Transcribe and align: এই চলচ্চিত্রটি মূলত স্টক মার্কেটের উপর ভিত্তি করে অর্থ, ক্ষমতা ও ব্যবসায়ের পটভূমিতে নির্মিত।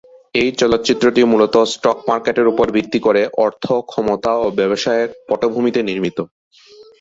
এই 0.35 0.49
চলচ্চিত্রটি 0.51 1.21
মূলত 1.23 1.55
স্টক 1.73 1.97
মার্কেটের 2.09 2.47
উপর 2.47 2.65
ভিত্তি 2.75 2.99
করে 2.99 3.21
অর্থ, 3.45 3.65
ক্ষমতা 3.91 4.31
ও 4.37 4.45
ব্যবসায়ের 4.59 5.09
পটভূমিতে 5.29 5.79
নির্মিত। 5.89 6.17